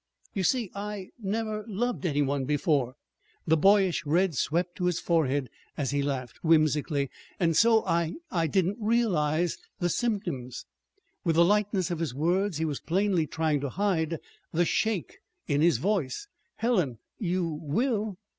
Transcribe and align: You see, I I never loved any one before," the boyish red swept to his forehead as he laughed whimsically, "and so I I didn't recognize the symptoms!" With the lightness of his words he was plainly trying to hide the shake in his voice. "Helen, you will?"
You 0.33 0.43
see, 0.43 0.71
I 0.73 0.83
I 0.95 1.09
never 1.21 1.63
loved 1.67 2.07
any 2.07 2.23
one 2.23 2.45
before," 2.45 2.95
the 3.45 3.55
boyish 3.55 4.03
red 4.03 4.33
swept 4.33 4.73
to 4.77 4.85
his 4.85 4.99
forehead 4.99 5.47
as 5.77 5.91
he 5.91 6.01
laughed 6.01 6.43
whimsically, 6.43 7.11
"and 7.39 7.55
so 7.55 7.85
I 7.85 8.15
I 8.31 8.47
didn't 8.47 8.77
recognize 8.79 9.59
the 9.77 9.89
symptoms!" 9.89 10.65
With 11.23 11.35
the 11.35 11.45
lightness 11.45 11.91
of 11.91 11.99
his 11.99 12.15
words 12.15 12.57
he 12.57 12.65
was 12.65 12.79
plainly 12.79 13.27
trying 13.27 13.59
to 13.59 13.69
hide 13.69 14.17
the 14.51 14.65
shake 14.65 15.19
in 15.47 15.61
his 15.61 15.77
voice. 15.77 16.25
"Helen, 16.55 16.97
you 17.19 17.47
will?" 17.61 18.17